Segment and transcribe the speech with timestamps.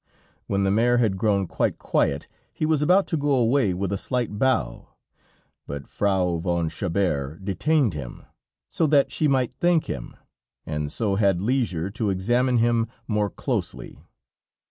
[0.47, 3.99] When the mare had grown quite quiet, he was about to go away with a
[3.99, 4.89] slight bow,
[5.67, 8.23] but Frau von Chabert detained him,
[8.67, 10.15] so that she might thank him,
[10.65, 13.99] and so had leisure to examine him more closely.